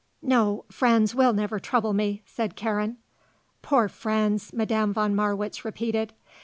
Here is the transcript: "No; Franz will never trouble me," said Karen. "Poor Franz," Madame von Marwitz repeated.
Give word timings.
"No; 0.23 0.65
Franz 0.71 1.13
will 1.13 1.31
never 1.31 1.59
trouble 1.59 1.93
me," 1.93 2.23
said 2.25 2.55
Karen. 2.55 2.97
"Poor 3.61 3.87
Franz," 3.87 4.51
Madame 4.51 4.91
von 4.93 5.13
Marwitz 5.15 5.63
repeated. 5.63 6.13